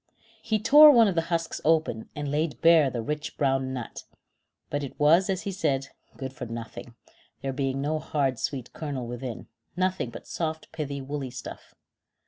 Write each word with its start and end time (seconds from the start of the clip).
He 0.41 0.57
tore 0.57 0.89
one 0.89 1.07
of 1.07 1.13
the 1.13 1.21
husks 1.29 1.61
open, 1.63 2.09
and 2.15 2.31
laid 2.31 2.59
bare 2.59 2.89
the 2.89 3.03
rich 3.03 3.37
brown 3.37 3.71
nut; 3.71 4.03
but 4.71 4.83
it 4.83 4.99
was, 4.99 5.29
as 5.29 5.43
he 5.43 5.51
said, 5.51 5.89
good 6.17 6.33
for 6.33 6.47
nothing, 6.47 6.95
there 7.43 7.53
being 7.53 7.81
no 7.81 7.99
hard 7.99 8.39
sweet 8.39 8.73
kernel 8.73 9.05
within, 9.05 9.45
nothing 9.77 10.09
but 10.09 10.25
soft 10.25 10.71
pithy 10.71 11.01
woolly 11.01 11.29
stuff. 11.29 11.75